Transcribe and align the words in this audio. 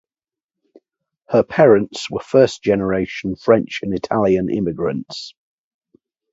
Her 1.29 1.43
parents 1.43 2.09
were 2.09 2.21
first 2.21 2.63
generation 2.63 3.35
French 3.35 3.81
and 3.83 3.93
Italian 3.93 4.49
immigrants. 4.49 5.35